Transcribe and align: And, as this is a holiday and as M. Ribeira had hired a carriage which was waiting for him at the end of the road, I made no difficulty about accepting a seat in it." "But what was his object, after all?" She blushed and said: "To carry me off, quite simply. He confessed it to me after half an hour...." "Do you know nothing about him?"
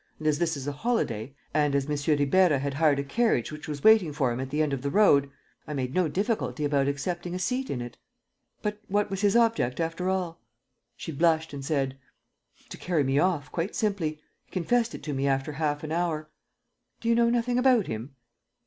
And, 0.17 0.25
as 0.25 0.39
this 0.39 0.57
is 0.57 0.65
a 0.65 0.71
holiday 0.71 1.35
and 1.53 1.75
as 1.75 1.85
M. 1.87 2.15
Ribeira 2.17 2.57
had 2.57 2.73
hired 2.73 2.97
a 2.97 3.03
carriage 3.03 3.51
which 3.51 3.67
was 3.67 3.83
waiting 3.83 4.11
for 4.11 4.31
him 4.31 4.39
at 4.39 4.49
the 4.49 4.63
end 4.63 4.73
of 4.73 4.81
the 4.81 4.89
road, 4.89 5.29
I 5.67 5.75
made 5.75 5.93
no 5.93 6.07
difficulty 6.07 6.65
about 6.65 6.87
accepting 6.87 7.35
a 7.35 7.37
seat 7.37 7.69
in 7.69 7.81
it." 7.81 7.97
"But 8.63 8.81
what 8.87 9.11
was 9.11 9.21
his 9.21 9.35
object, 9.35 9.79
after 9.79 10.09
all?" 10.09 10.41
She 10.97 11.11
blushed 11.11 11.53
and 11.53 11.63
said: 11.63 11.99
"To 12.69 12.77
carry 12.79 13.03
me 13.03 13.19
off, 13.19 13.51
quite 13.51 13.75
simply. 13.75 14.19
He 14.47 14.51
confessed 14.51 14.95
it 14.95 15.03
to 15.03 15.13
me 15.13 15.27
after 15.27 15.51
half 15.51 15.83
an 15.83 15.91
hour...." 15.91 16.31
"Do 16.99 17.07
you 17.07 17.13
know 17.13 17.29
nothing 17.29 17.59
about 17.59 17.85
him?" 17.85 18.15